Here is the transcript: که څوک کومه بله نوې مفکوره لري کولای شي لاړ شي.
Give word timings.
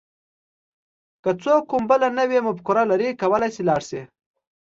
که 1.23 1.31
څوک 1.43 1.61
کومه 1.71 1.87
بله 1.89 2.07
نوې 2.19 2.39
مفکوره 2.47 2.83
لري 2.91 3.09
کولای 3.21 3.49
شي 3.55 3.61
لاړ 3.69 3.81
شي. 3.89 4.01